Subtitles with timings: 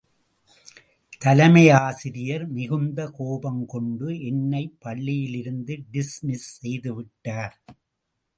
[1.25, 7.55] தலைமையாசிரியர் மிகுந்த கோபம் கொண்டு என்னை பள்ளியிலிருந்து டிஸ்மிஸ் செய்து விட்டார்.